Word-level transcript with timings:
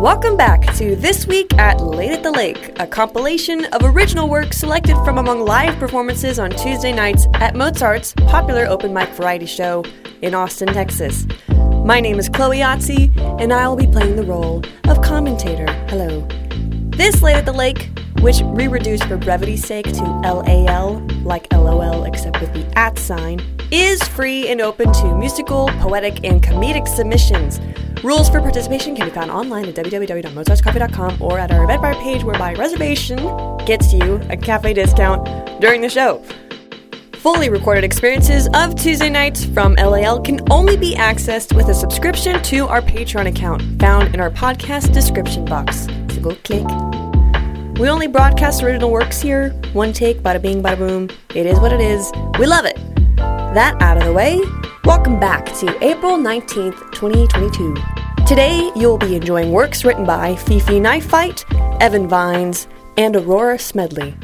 Welcome 0.00 0.36
back 0.36 0.74
to 0.74 0.94
This 0.94 1.26
Week 1.26 1.52
at 1.54 1.80
Late 1.80 2.12
at 2.12 2.22
the 2.22 2.30
Lake, 2.30 2.78
a 2.78 2.86
compilation 2.86 3.64
of 3.72 3.80
original 3.82 4.28
work 4.28 4.52
selected 4.52 4.94
from 5.06 5.16
among 5.16 5.46
live 5.46 5.78
performances 5.78 6.38
on 6.38 6.50
Tuesday 6.50 6.92
nights 6.92 7.26
at 7.32 7.56
Mozart's 7.56 8.12
popular 8.26 8.66
open 8.66 8.92
mic 8.92 9.08
variety 9.14 9.46
show 9.46 9.82
in 10.20 10.34
Austin, 10.34 10.68
Texas. 10.68 11.26
My 11.48 11.98
name 12.00 12.18
is 12.18 12.28
Chloe 12.28 12.58
Youtsey, 12.58 13.10
and 13.40 13.54
I 13.54 13.66
will 13.66 13.76
be 13.76 13.86
playing 13.86 14.16
the 14.16 14.22
role 14.22 14.62
of 14.84 15.00
commentator. 15.00 15.72
Hello. 15.88 16.20
This 16.90 17.22
Late 17.22 17.36
at 17.36 17.46
the 17.46 17.52
Lake, 17.52 17.88
which 18.20 18.42
we 18.42 18.68
reduced 18.68 19.04
for 19.04 19.16
brevity's 19.16 19.64
sake 19.64 19.86
to 19.86 20.02
LAL, 20.02 21.00
like 21.22 21.50
LOL 21.54 22.04
except 22.04 22.42
with 22.42 22.52
the 22.52 22.78
at 22.78 22.98
sign, 22.98 23.40
is 23.70 24.02
free 24.02 24.46
and 24.48 24.60
open 24.60 24.92
to 24.92 25.16
musical, 25.16 25.68
poetic, 25.80 26.22
and 26.22 26.42
comedic 26.42 26.86
submissions. 26.86 27.60
Rules 28.06 28.28
for 28.28 28.40
participation 28.40 28.94
can 28.94 29.08
be 29.08 29.12
found 29.12 29.32
online 29.32 29.64
at 29.64 29.74
www.mozartscoffee.com 29.74 31.20
or 31.20 31.40
at 31.40 31.50
our 31.50 31.66
Eventbrite 31.66 32.00
page, 32.00 32.22
whereby 32.22 32.54
reservation 32.54 33.18
gets 33.66 33.92
you 33.92 34.20
a 34.30 34.36
cafe 34.36 34.74
discount 34.74 35.60
during 35.60 35.80
the 35.80 35.88
show. 35.88 36.22
Fully 37.14 37.50
recorded 37.50 37.82
experiences 37.82 38.48
of 38.54 38.76
Tuesday 38.76 39.10
nights 39.10 39.44
from 39.46 39.74
LAL 39.74 40.20
can 40.20 40.38
only 40.52 40.76
be 40.76 40.94
accessed 40.94 41.52
with 41.56 41.66
a 41.66 41.74
subscription 41.74 42.40
to 42.44 42.68
our 42.68 42.80
Patreon 42.80 43.26
account 43.26 43.60
found 43.80 44.14
in 44.14 44.20
our 44.20 44.30
podcast 44.30 44.94
description 44.94 45.44
box. 45.44 45.86
So 46.14 46.20
go 46.20 46.36
click. 46.44 46.64
We 47.80 47.88
only 47.88 48.06
broadcast 48.06 48.62
original 48.62 48.92
works 48.92 49.20
here. 49.20 49.50
One 49.72 49.92
take, 49.92 50.20
bada 50.20 50.40
bing, 50.40 50.62
bada 50.62 50.78
boom. 50.78 51.10
It 51.34 51.44
is 51.44 51.58
what 51.58 51.72
it 51.72 51.80
is. 51.80 52.12
We 52.38 52.46
love 52.46 52.66
it. 52.66 52.76
That 53.16 53.76
out 53.82 53.96
of 53.96 54.04
the 54.04 54.12
way, 54.12 54.40
welcome 54.84 55.18
back 55.18 55.46
to 55.56 55.84
April 55.84 56.16
19th, 56.16 56.92
2022. 56.92 57.95
Today, 58.26 58.72
you'll 58.74 58.98
be 58.98 59.14
enjoying 59.14 59.52
works 59.52 59.84
written 59.84 60.04
by 60.04 60.34
Fifi 60.34 60.80
Knifefight, 60.80 61.44
Evan 61.80 62.08
Vines, 62.08 62.66
and 62.96 63.14
Aurora 63.14 63.56
Smedley. 63.56 64.16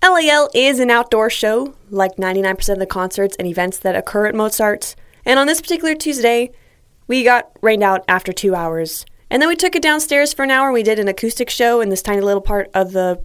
LAL 0.00 0.48
is 0.54 0.78
an 0.78 0.90
outdoor 0.90 1.28
show, 1.28 1.74
like 1.90 2.14
99% 2.14 2.68
of 2.72 2.78
the 2.78 2.86
concerts 2.86 3.34
and 3.36 3.48
events 3.48 3.78
that 3.78 3.96
occur 3.96 4.26
at 4.26 4.34
Mozart's. 4.36 4.94
And 5.24 5.40
on 5.40 5.48
this 5.48 5.60
particular 5.60 5.96
Tuesday, 5.96 6.52
we 7.08 7.24
got 7.24 7.50
rained 7.60 7.82
out 7.82 8.04
after 8.06 8.32
two 8.32 8.54
hours. 8.54 9.04
And 9.28 9.42
then 9.42 9.48
we 9.48 9.56
took 9.56 9.74
it 9.74 9.82
downstairs 9.82 10.32
for 10.32 10.44
an 10.44 10.52
hour. 10.52 10.70
We 10.70 10.84
did 10.84 11.00
an 11.00 11.08
acoustic 11.08 11.50
show 11.50 11.80
in 11.80 11.88
this 11.88 12.00
tiny 12.00 12.20
little 12.20 12.40
part 12.40 12.70
of 12.74 12.92
the 12.92 13.20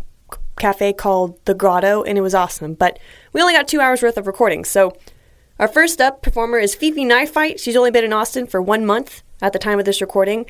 cafe 0.58 0.94
called 0.94 1.46
The 1.46 1.53
Grotto, 1.53 2.02
and 2.02 2.18
it 2.18 2.22
was 2.22 2.34
awesome. 2.34 2.73
But 2.73 2.98
we 3.34 3.42
only 3.42 3.53
got 3.53 3.68
two 3.68 3.81
hours 3.81 4.02
worth 4.02 4.18
of 4.18 4.25
recording. 4.25 4.66
So 4.66 4.94
our 5.60 5.68
first 5.68 6.00
up 6.00 6.22
performer 6.22 6.58
is 6.58 6.74
Fifi 6.74 7.04
Knifefight. 7.04 7.60
She's 7.60 7.76
only 7.76 7.92
been 7.92 8.06
in 8.06 8.14
Austin 8.14 8.48
for 8.48 8.62
one 8.62 8.86
month 8.86 9.24
at 9.42 9.52
the 9.52 9.60
time 9.60 9.78
of 9.78 9.84
this 9.84 10.00
recording 10.00 10.46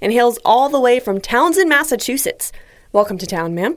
and 0.00 0.10
hails 0.10 0.38
all 0.42 0.70
the 0.70 0.80
way 0.80 0.98
from 0.98 1.20
Townsend, 1.20 1.68
Massachusetts. 1.68 2.50
Welcome 2.90 3.18
to 3.18 3.26
town, 3.26 3.54
ma'am. 3.54 3.76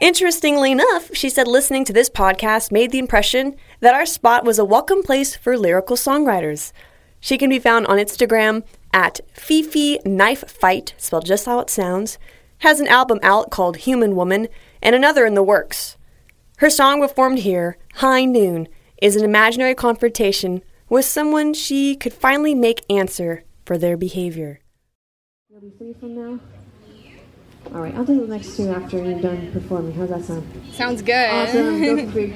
Interestingly 0.00 0.72
enough, 0.72 1.14
she 1.14 1.30
said 1.30 1.46
listening 1.46 1.84
to 1.84 1.92
this 1.92 2.10
podcast 2.10 2.72
made 2.72 2.90
the 2.90 2.98
impression 2.98 3.54
that 3.78 3.94
our 3.94 4.04
spot 4.04 4.44
was 4.44 4.58
a 4.58 4.64
welcome 4.64 5.04
place 5.04 5.36
for 5.36 5.56
lyrical 5.56 5.96
songwriters. 5.96 6.72
She 7.20 7.38
can 7.38 7.48
be 7.48 7.60
found 7.60 7.86
on 7.86 7.98
Instagram 7.98 8.64
at 8.92 9.20
Fifi 9.34 10.00
Knifefight, 10.04 10.94
spelled 10.96 11.26
just 11.26 11.46
how 11.46 11.60
it 11.60 11.70
sounds, 11.70 12.18
has 12.58 12.80
an 12.80 12.88
album 12.88 13.20
out 13.22 13.52
called 13.52 13.76
Human 13.76 14.16
Woman, 14.16 14.48
and 14.82 14.96
another 14.96 15.26
in 15.26 15.34
the 15.34 15.44
works. 15.44 15.96
Her 16.56 16.70
song 16.70 17.00
performed 17.00 17.40
here, 17.40 17.78
High 17.94 18.24
Noon, 18.24 18.66
is 19.04 19.16
an 19.16 19.22
imaginary 19.22 19.74
confrontation 19.74 20.62
with 20.88 21.04
someone 21.04 21.52
she 21.52 21.94
could 21.94 22.14
finally 22.14 22.54
make 22.54 22.86
answer 22.88 23.44
for 23.66 23.76
their 23.76 23.98
behavior. 23.98 24.60
You'll 25.50 25.60
be 25.60 25.70
free 25.76 25.92
from 25.92 26.14
now? 26.14 26.40
All 27.74 27.82
right, 27.82 27.94
I'll 27.96 28.06
do 28.06 28.18
the 28.22 28.26
next 28.26 28.56
two 28.56 28.70
after 28.70 28.96
you're 28.96 29.20
done 29.20 29.52
performing. 29.52 29.92
How's 29.92 30.08
that 30.08 30.24
sound? 30.24 30.50
Sounds 30.72 31.02
good. 31.02 31.28
Awesome. 31.30 31.82
Go 31.82 32.06
for 32.06 32.12
free. 32.12 32.34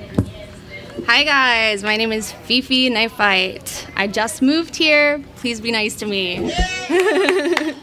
Hi 1.07 1.25
guys, 1.25 1.83
my 1.83 1.97
name 1.97 2.13
is 2.13 2.33
Fifi 2.33 2.91
Knifefight. 2.91 3.91
I 3.97 4.07
just 4.07 4.43
moved 4.43 4.77
here. 4.77 5.25
Please 5.37 5.63
be 5.63 5.73
nice 5.73 5.97
to 5.97 6.07
me. 6.07 6.53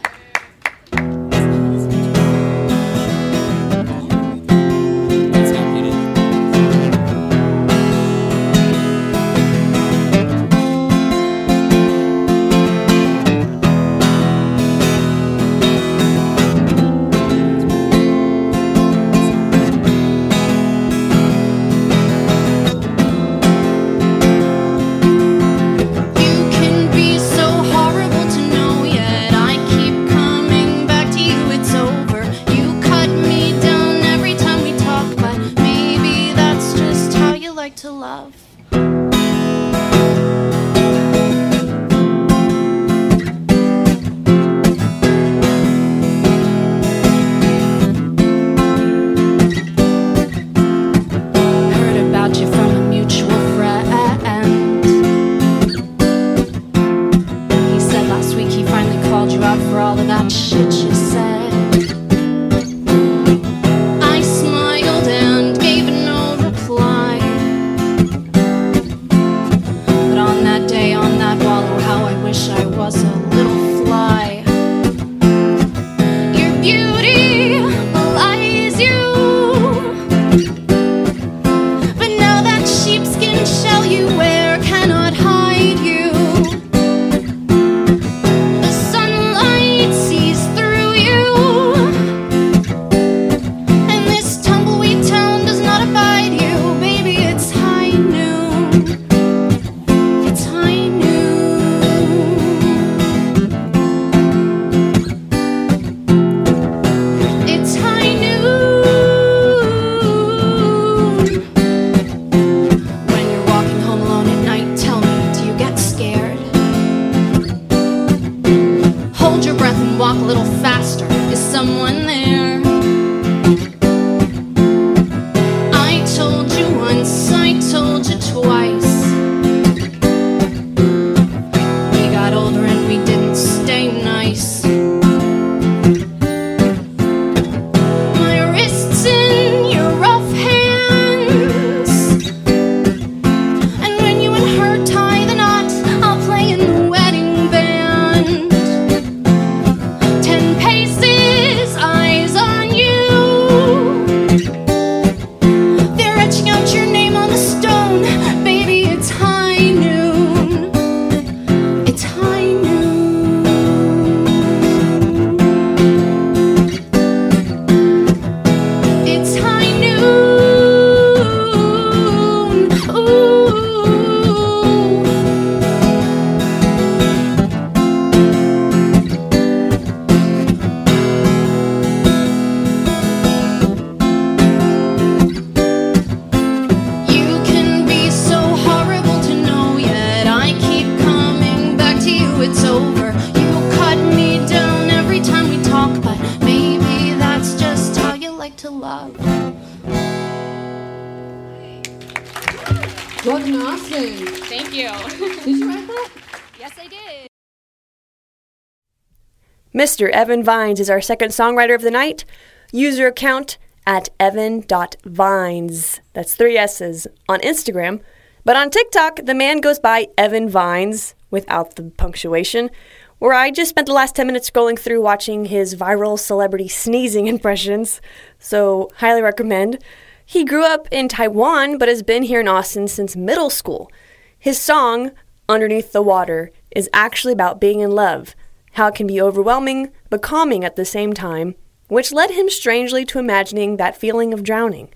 Mr. 209.76 210.08
Evan 210.08 210.42
Vines 210.42 210.80
is 210.80 210.88
our 210.88 211.02
second 211.02 211.32
songwriter 211.32 211.74
of 211.74 211.82
the 211.82 211.90
night. 211.90 212.24
User 212.72 213.08
account 213.08 213.58
at 213.86 214.08
evan.vines. 214.18 216.00
That's 216.14 216.34
three 216.34 216.56
S's 216.56 217.06
on 217.28 217.40
Instagram. 217.40 218.00
But 218.42 218.56
on 218.56 218.70
TikTok, 218.70 219.26
the 219.26 219.34
man 219.34 219.60
goes 219.60 219.78
by 219.78 220.08
Evan 220.16 220.48
Vines 220.48 221.14
without 221.30 221.76
the 221.76 221.92
punctuation, 221.98 222.70
where 223.18 223.34
I 223.34 223.50
just 223.50 223.68
spent 223.68 223.86
the 223.86 223.92
last 223.92 224.16
10 224.16 224.26
minutes 224.26 224.48
scrolling 224.50 224.78
through 224.78 225.02
watching 225.02 225.44
his 225.44 225.74
viral 225.74 226.18
celebrity 226.18 226.68
sneezing 226.68 227.26
impressions. 227.34 228.00
So, 228.38 228.88
highly 228.96 229.20
recommend. 229.20 229.84
He 230.24 230.46
grew 230.46 230.64
up 230.64 230.88
in 230.90 231.06
Taiwan 231.06 231.76
but 231.76 231.88
has 231.88 232.02
been 232.02 232.22
here 232.22 232.40
in 232.40 232.48
Austin 232.48 232.88
since 232.88 233.14
middle 233.14 233.50
school. 233.50 233.92
His 234.38 234.58
song, 234.58 235.10
Underneath 235.50 235.92
the 235.92 236.00
Water, 236.00 236.50
is 236.70 236.88
actually 236.94 237.34
about 237.34 237.60
being 237.60 237.80
in 237.80 237.90
love, 237.90 238.34
how 238.76 238.88
it 238.88 238.94
can 238.94 239.06
be 239.06 239.20
overwhelming 239.20 239.90
but 240.10 240.22
calming 240.22 240.64
at 240.64 240.76
the 240.76 240.84
same 240.84 241.12
time, 241.12 241.54
which 241.88 242.12
led 242.12 242.30
him 242.30 242.48
strangely 242.48 243.04
to 243.06 243.18
imagining 243.18 243.76
that 243.76 243.96
feeling 243.96 244.34
of 244.34 244.42
drowning. 244.42 244.92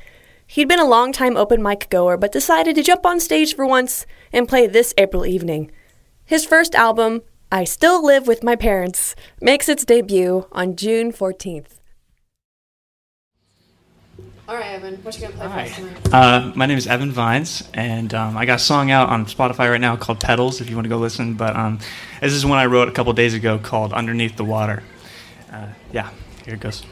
He'd 0.47 0.69
been 0.69 0.79
a 0.79 0.88
long-time 0.88 1.37
open 1.37 1.62
mic 1.62 1.88
goer 1.88 2.17
but 2.17 2.32
decided 2.32 2.77
to 2.77 2.82
jump 2.82 3.06
on 3.06 3.21
stage 3.21 3.55
for 3.55 3.67
once 3.67 4.05
and 4.32 4.49
play 4.49 4.67
this 4.67 4.93
April 4.99 5.25
evening. 5.25 5.71
His 6.25 6.44
first 6.44 6.75
album, 6.75 7.23
I 7.50 7.65
Still 7.65 8.05
Live 8.05 8.29
with 8.29 8.44
My 8.44 8.55
Parents, 8.55 9.17
makes 9.41 9.69
its 9.69 9.85
debut 9.85 10.47
on 10.53 10.77
June 10.77 11.11
14th. 11.11 11.80
All 14.50 14.56
right, 14.56 14.73
Evan. 14.73 14.97
What 15.05 15.14
you 15.14 15.29
gonna 15.29 15.37
play 15.37 15.47
Hi. 15.47 15.69
for 15.69 15.70
us 15.70 15.76
tonight? 15.76 16.12
Uh, 16.12 16.52
my 16.56 16.67
name 16.67 16.76
is 16.76 16.88
Evan 16.88 17.12
Vines, 17.12 17.62
and 17.73 18.12
um, 18.12 18.37
I 18.37 18.47
got 18.47 18.56
a 18.56 18.58
song 18.58 18.91
out 18.91 19.08
on 19.08 19.26
Spotify 19.26 19.70
right 19.70 19.81
now 19.81 19.94
called 19.94 20.19
Petals, 20.19 20.61
if 20.61 20.69
you 20.69 20.75
want 20.75 20.87
to 20.87 20.88
go 20.88 20.99
listen. 20.99 21.35
But 21.35 21.55
um, 21.55 21.79
this 22.20 22.32
is 22.32 22.44
one 22.44 22.58
I 22.58 22.67
wrote 22.67 22.88
a 22.88 22.91
couple 22.91 23.12
days 23.12 23.32
ago 23.32 23.61
called 23.61 23.93
Underneath 23.93 24.37
the 24.37 24.44
Water. 24.44 24.82
Uh, 25.52 25.69
yeah, 25.93 26.11
here 26.44 26.55
it 26.55 26.61
goes. 26.61 26.85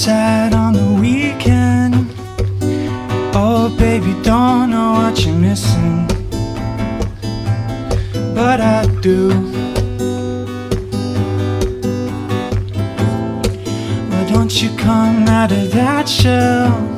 Inside 0.00 0.54
on 0.54 0.72
the 0.72 0.98
weekend. 0.98 2.10
Oh, 3.34 3.68
baby, 3.78 4.14
don't 4.22 4.70
know 4.70 4.92
what 4.92 5.26
you're 5.26 5.34
missing. 5.34 6.06
But 8.34 8.62
I 8.62 8.86
do. 9.02 9.28
Why 14.08 14.24
don't 14.32 14.62
you 14.62 14.74
come 14.78 15.28
out 15.28 15.52
of 15.52 15.70
that 15.72 16.08
shell? 16.08 16.89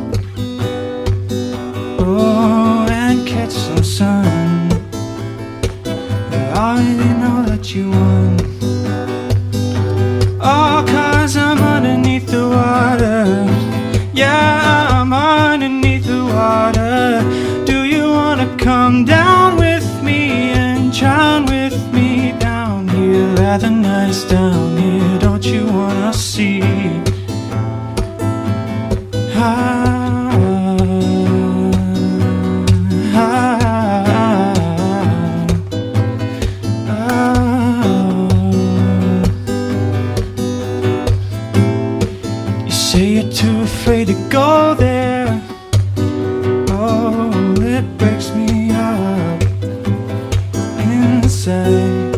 Inside. 51.43 52.17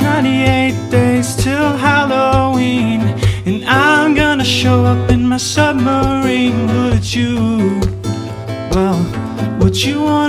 98 0.00 0.90
days 0.90 1.36
till 1.36 1.76
Halloween, 1.76 3.00
and 3.44 3.64
I'm 3.66 4.14
gonna 4.14 4.44
show 4.44 4.84
up 4.84 5.10
in 5.10 5.26
my 5.26 5.36
submarine. 5.36 6.66
Would 6.66 7.14
you? 7.14 7.80
Well, 8.72 8.98
would 9.60 9.76
you 9.76 10.02
wanna 10.02 10.27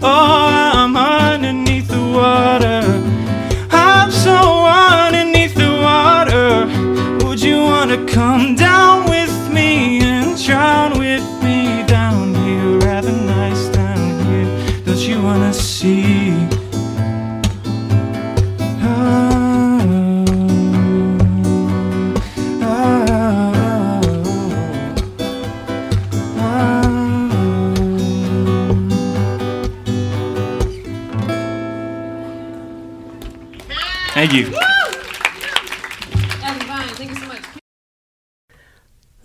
Oh, 0.00 0.57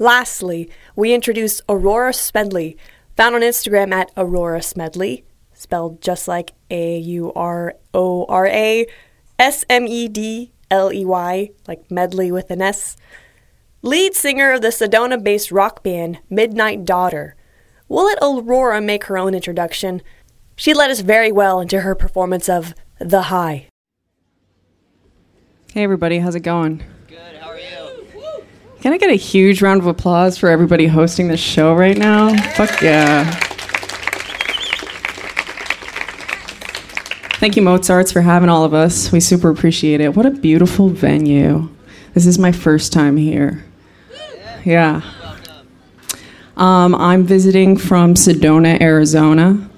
Lastly, 0.03 0.69
we 0.97 1.13
introduce 1.13 1.61
Aurora 1.69 2.11
Smedley, 2.11 2.75
found 3.15 3.35
on 3.35 3.41
Instagram 3.41 3.93
at 3.93 4.11
Aurora 4.17 4.61
Smedley, 4.61 5.23
spelled 5.53 6.01
just 6.01 6.27
like 6.27 6.51
A 6.69 6.97
U 6.97 7.31
R 7.37 7.75
O 7.93 8.25
R 8.25 8.45
A 8.47 8.85
S 9.39 9.63
M 9.69 9.87
E 9.87 10.09
D 10.09 10.51
L 10.69 10.91
E 10.91 11.05
Y, 11.05 11.51
like 11.69 11.89
medley 11.89 12.33
with 12.33 12.51
an 12.51 12.61
S. 12.61 12.97
Lead 13.81 14.13
singer 14.13 14.51
of 14.51 14.61
the 14.61 14.67
Sedona 14.67 15.23
based 15.23 15.53
rock 15.53 15.83
band 15.83 16.19
Midnight 16.29 16.83
Daughter. 16.83 17.37
We'll 17.87 18.03
let 18.03 18.17
Aurora 18.21 18.81
make 18.81 19.05
her 19.05 19.17
own 19.17 19.33
introduction. 19.33 20.01
She 20.57 20.73
led 20.73 20.91
us 20.91 20.99
very 20.99 21.31
well 21.31 21.61
into 21.61 21.79
her 21.79 21.95
performance 21.95 22.49
of 22.49 22.73
The 22.99 23.21
High. 23.21 23.67
Hey 25.71 25.83
everybody, 25.83 26.19
how's 26.19 26.35
it 26.35 26.41
going? 26.41 26.83
Good, 27.07 27.37
how 27.39 27.51
are 27.51 27.57
you? 27.57 27.63
Can 28.83 28.91
I 28.91 28.97
get 28.97 29.09
a 29.09 29.15
huge 29.15 29.61
round 29.61 29.79
of 29.79 29.87
applause 29.87 30.37
for 30.37 30.49
everybody 30.49 30.87
hosting 30.87 31.29
this 31.29 31.39
show 31.39 31.73
right 31.73 31.97
now? 31.97 32.35
Fuck 32.51 32.81
yeah. 32.81 33.23
Thank 37.39 37.55
you, 37.55 37.61
Mozarts, 37.61 38.11
for 38.11 38.19
having 38.19 38.49
all 38.49 38.65
of 38.65 38.73
us. 38.73 39.09
We 39.09 39.21
super 39.21 39.49
appreciate 39.49 40.01
it. 40.01 40.17
What 40.17 40.25
a 40.25 40.31
beautiful 40.31 40.89
venue. 40.89 41.69
This 42.13 42.25
is 42.25 42.37
my 42.37 42.51
first 42.51 42.91
time 42.91 43.15
here. 43.15 43.63
Yeah. 44.65 45.01
Um, 46.57 46.93
I'm 46.93 47.23
visiting 47.23 47.77
from 47.77 48.15
Sedona, 48.15 48.81
Arizona. 48.81 49.69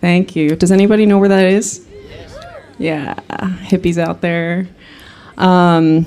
Thank 0.00 0.34
you. 0.34 0.56
Does 0.56 0.72
anybody 0.72 1.06
know 1.06 1.20
where 1.20 1.28
that 1.28 1.46
is? 1.46 1.86
Yeah, 2.76 3.14
hippies 3.68 3.98
out 3.98 4.20
there. 4.20 4.66
Um, 5.38 6.06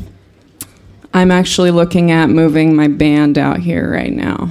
I'm 1.15 1.31
actually 1.31 1.71
looking 1.71 2.11
at 2.11 2.29
moving 2.29 2.75
my 2.75 2.89
band 2.89 3.37
out 3.37 3.59
here 3.59 3.89
right 3.89 4.11
now. 4.11 4.49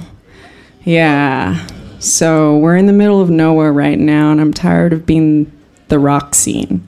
Yeah. 0.83 1.67
So 1.99 2.57
we're 2.57 2.75
in 2.75 2.87
the 2.87 2.91
middle 2.91 3.21
of 3.21 3.29
nowhere 3.29 3.71
right 3.71 3.99
now, 3.99 4.31
and 4.31 4.41
I'm 4.41 4.51
tired 4.51 4.91
of 4.91 5.05
being 5.05 5.51
the 5.89 5.99
rock 5.99 6.33
scene. 6.33 6.83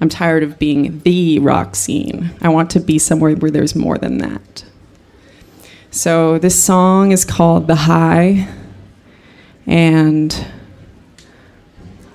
I'm 0.00 0.08
tired 0.08 0.42
of 0.42 0.58
being 0.58 1.00
the 1.00 1.38
rock 1.40 1.76
scene. 1.76 2.30
I 2.40 2.48
want 2.48 2.70
to 2.70 2.80
be 2.80 2.98
somewhere 2.98 3.34
where 3.36 3.50
there's 3.50 3.76
more 3.76 3.98
than 3.98 4.16
that. 4.18 4.64
So 5.90 6.38
this 6.38 6.64
song 6.64 7.12
is 7.12 7.22
called 7.22 7.66
The 7.66 7.74
High, 7.74 8.48
and 9.66 10.46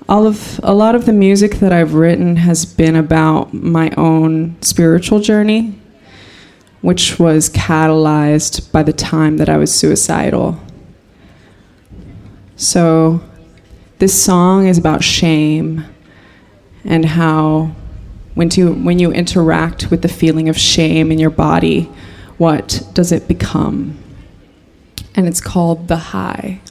all 0.09 0.25
of 0.25 0.59
a 0.63 0.73
lot 0.73 0.95
of 0.95 1.05
the 1.05 1.13
music 1.13 1.57
that 1.57 1.71
I've 1.71 1.93
written 1.93 2.37
has 2.37 2.65
been 2.65 2.95
about 2.95 3.53
my 3.53 3.91
own 3.97 4.59
spiritual 4.63 5.19
journey, 5.19 5.79
which 6.81 7.19
was 7.19 7.49
catalyzed 7.49 8.71
by 8.71 8.83
the 8.83 8.93
time 8.93 9.37
that 9.37 9.49
I 9.49 9.57
was 9.57 9.73
suicidal. 9.73 10.59
So 12.55 13.21
this 13.99 14.21
song 14.21 14.67
is 14.67 14.77
about 14.77 15.03
shame 15.03 15.85
and 16.83 17.05
how 17.05 17.71
when 18.35 18.49
you 18.51 18.73
when 18.73 18.99
you 18.99 19.11
interact 19.11 19.89
with 19.89 20.03
the 20.03 20.07
feeling 20.07 20.47
of 20.47 20.57
shame 20.57 21.11
in 21.11 21.19
your 21.19 21.31
body, 21.31 21.89
what 22.37 22.83
does 22.93 23.11
it 23.11 23.27
become? 23.27 23.97
And 25.15 25.27
it's 25.27 25.41
called 25.41 25.87
the 25.87 25.97
high. 25.97 26.61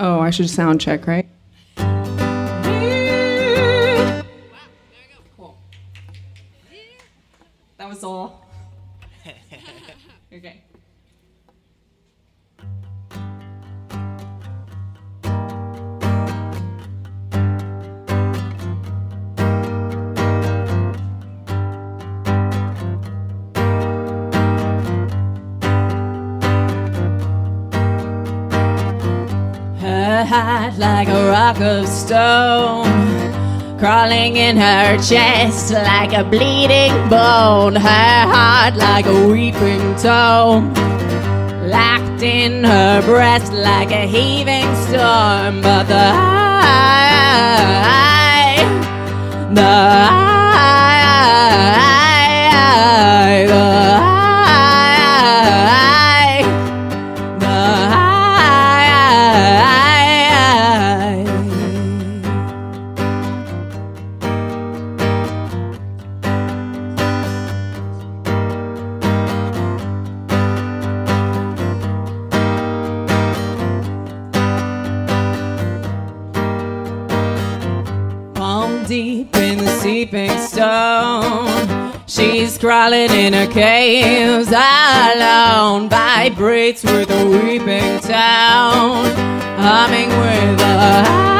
Oh, 0.00 0.18
I 0.18 0.30
should 0.30 0.50
sound 0.50 0.80
check, 0.80 1.06
right? 1.06 1.28
Heart 30.30 30.78
like 30.78 31.08
a 31.08 31.28
rock 31.28 31.60
of 31.60 31.88
stone, 31.88 32.86
crawling 33.80 34.36
in 34.36 34.56
her 34.56 34.96
chest 35.02 35.72
like 35.72 36.12
a 36.12 36.22
bleeding 36.22 36.92
bone. 37.08 37.74
Her 37.74 38.26
heart 38.30 38.76
like 38.76 39.06
a 39.06 39.26
weeping 39.26 39.96
tomb, 39.96 40.72
locked 41.68 42.22
in 42.22 42.62
her 42.62 43.02
breast 43.02 43.52
like 43.52 43.90
a 43.90 44.06
heaving 44.06 44.72
storm. 44.76 45.62
But 45.62 45.88
the 45.88 46.12
high, 46.14 47.34
the 49.52 49.62
high, 52.70 53.46
the. 53.48 53.99
Crawling 82.60 83.10
in 83.10 83.32
her 83.32 83.46
caves 83.46 84.48
alone. 84.48 85.88
Vibrates 85.88 86.84
with 86.84 87.10
a 87.10 87.26
weeping 87.26 87.98
town. 88.00 89.06
Humming 89.56 90.10
with 90.10 90.60
a 90.60 91.02
high. 91.04 91.30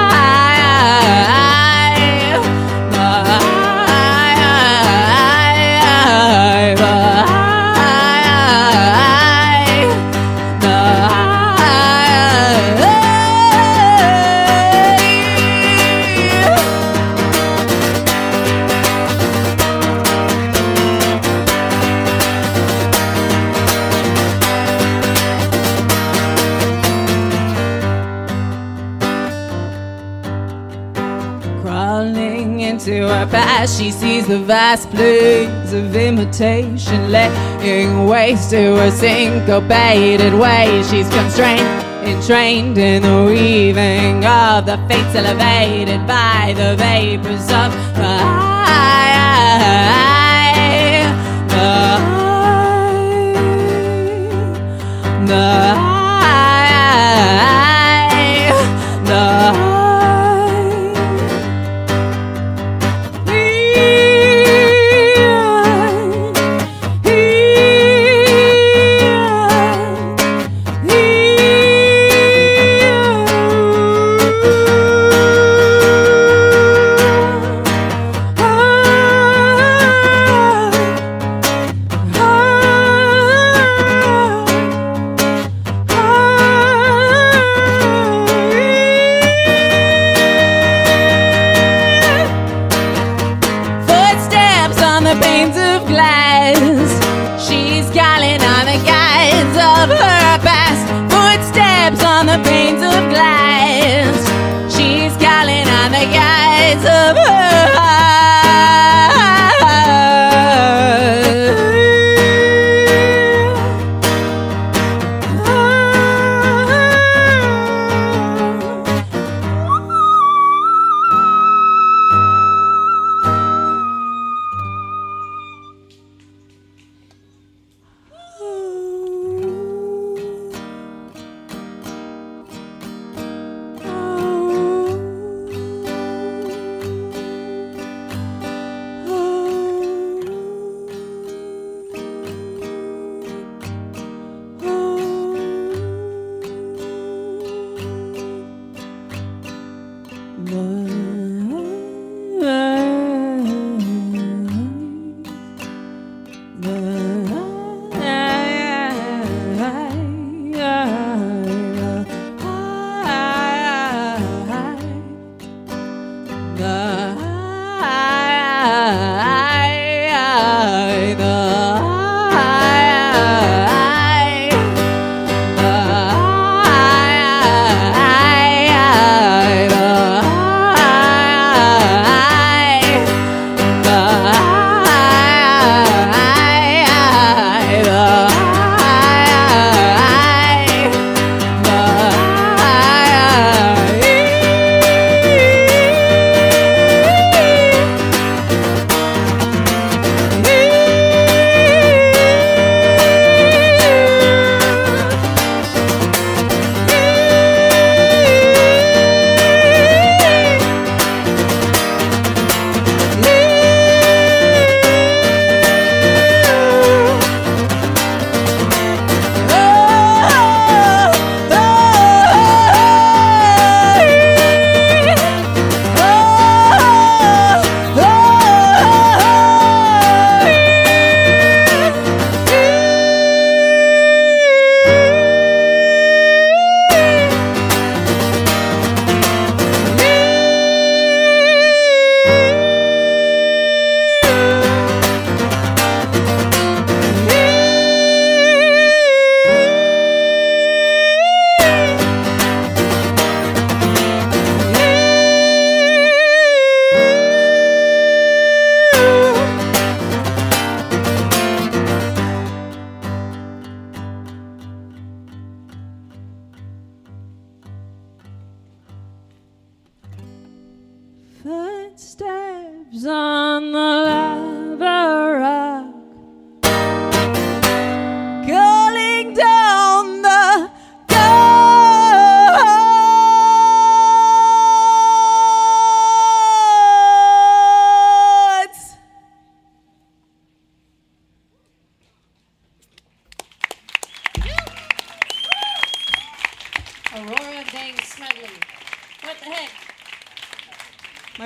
She 33.80 33.90
sees 33.90 34.26
the 34.26 34.38
vast 34.38 34.90
plains 34.90 35.72
of 35.72 35.96
imitation 35.96 37.10
laying 37.10 38.06
waste 38.06 38.50
to 38.50 38.78
a 38.78 38.90
syncopated 38.90 40.34
way. 40.34 40.82
She's 40.82 41.08
constrained, 41.08 41.66
entrained 42.06 42.76
in 42.76 43.02
the 43.02 43.24
weaving 43.24 44.22
of 44.26 44.66
the 44.66 44.76
fates 44.86 45.14
elevated 45.14 46.06
by 46.06 46.52
the 46.58 46.76
vapors 46.76 47.44
of 47.44 47.72
the 47.96 48.18
high. 48.18 49.16
The 51.48 51.96
high. 52.04 52.44
The 55.26 55.34
high. 55.34 55.89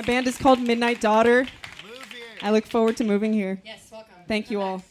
My 0.05 0.13
band 0.13 0.27
is 0.27 0.37
called 0.37 0.59
Midnight 0.59 1.01
Daughter. 1.01 1.47
I 2.43 2.51
look 2.51 2.67
forward 2.67 2.95
to 2.97 3.03
moving 3.03 3.33
here. 3.33 3.59
Yes, 3.65 3.89
welcome. 3.91 4.13
Thank 4.27 4.51
you 4.51 4.61
all. 4.61 4.83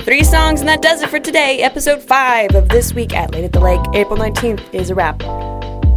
Three 0.00 0.22
songs, 0.22 0.60
and 0.60 0.68
that 0.68 0.82
does 0.82 1.00
it 1.00 1.08
for 1.08 1.18
today. 1.18 1.62
Episode 1.62 2.02
5 2.02 2.54
of 2.56 2.68
This 2.68 2.92
Week 2.92 3.14
at 3.14 3.32
Late 3.32 3.44
at 3.44 3.54
the 3.54 3.60
Lake, 3.60 3.80
April 3.94 4.18
19th, 4.18 4.74
is 4.74 4.90
a 4.90 4.94
wrap. 4.94 5.22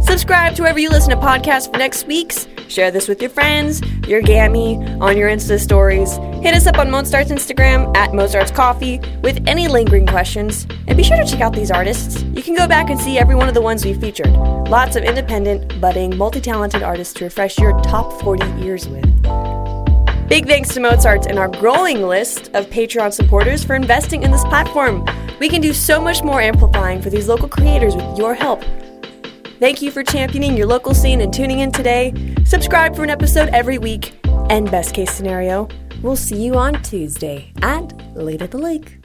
Subscribe 0.02 0.54
to 0.54 0.62
wherever 0.62 0.78
you 0.78 0.88
listen 0.88 1.10
to 1.10 1.16
podcasts 1.16 1.70
for 1.70 1.76
next 1.76 2.06
week's. 2.06 2.48
Share 2.68 2.90
this 2.90 3.06
with 3.06 3.20
your 3.20 3.30
friends, 3.30 3.82
your 4.06 4.20
gammy, 4.20 4.76
on 5.00 5.16
your 5.16 5.28
Insta 5.28 5.58
stories. 5.58 6.16
Hit 6.42 6.54
us 6.54 6.66
up 6.66 6.78
on 6.78 6.90
Mozart's 6.90 7.30
Instagram 7.30 7.96
at 7.96 8.14
Mozart's 8.14 8.50
Coffee 8.50 9.00
with 9.22 9.42
any 9.46 9.68
lingering 9.68 10.06
questions. 10.06 10.66
And 10.86 10.96
be 10.96 11.02
sure 11.02 11.16
to 11.16 11.24
check 11.24 11.40
out 11.40 11.52
these 11.52 11.70
artists. 11.70 12.22
You 12.22 12.42
can 12.42 12.54
go 12.54 12.66
back 12.66 12.90
and 12.90 13.00
see 13.00 13.18
every 13.18 13.34
one 13.34 13.48
of 13.48 13.54
the 13.54 13.60
ones 13.60 13.84
we 13.84 13.94
featured. 13.94 14.30
Lots 14.30 14.96
of 14.96 15.04
independent, 15.04 15.80
budding, 15.80 16.16
multi 16.16 16.40
talented 16.40 16.82
artists 16.82 17.14
to 17.14 17.24
refresh 17.24 17.58
your 17.58 17.80
top 17.82 18.20
40 18.22 18.64
ears 18.64 18.88
with. 18.88 19.04
Big 20.28 20.46
thanks 20.46 20.72
to 20.72 20.80
Mozart 20.80 21.26
and 21.26 21.38
our 21.38 21.48
growing 21.48 22.02
list 22.02 22.48
of 22.54 22.66
Patreon 22.66 23.12
supporters 23.12 23.62
for 23.62 23.74
investing 23.74 24.22
in 24.22 24.30
this 24.30 24.44
platform. 24.44 25.04
We 25.40 25.48
can 25.48 25.60
do 25.60 25.74
so 25.74 26.00
much 26.00 26.22
more 26.22 26.40
amplifying 26.40 27.02
for 27.02 27.10
these 27.10 27.28
local 27.28 27.48
creators 27.48 27.94
with 27.94 28.16
your 28.16 28.34
help. 28.34 28.64
Thank 29.60 29.82
you 29.82 29.90
for 29.90 30.02
championing 30.02 30.56
your 30.56 30.66
local 30.66 30.94
scene 30.94 31.20
and 31.20 31.32
tuning 31.32 31.60
in 31.60 31.70
today. 31.70 32.12
Subscribe 32.52 32.94
for 32.94 33.02
an 33.02 33.08
episode 33.08 33.48
every 33.54 33.78
week. 33.78 34.14
And 34.50 34.70
best 34.70 34.92
case 34.92 35.10
scenario, 35.10 35.68
we'll 36.02 36.16
see 36.16 36.44
you 36.44 36.56
on 36.56 36.82
Tuesday 36.82 37.50
at 37.62 38.14
Late 38.14 38.42
at 38.42 38.50
the 38.50 38.58
Lake. 38.58 39.01